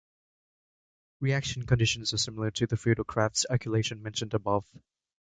Reaction 1.19 1.67
conditions 1.67 2.11
are 2.11 2.17
similar 2.17 2.49
to 2.49 2.65
the 2.65 2.75
Friedel-Crafts 2.75 3.45
alkylation 3.51 4.01
mentioned 4.01 4.33
above. 4.33 4.65